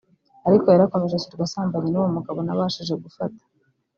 [0.47, 3.41] ariko yarakomeje ashyirwa asambanye n’uwo mugabo nabashije gufata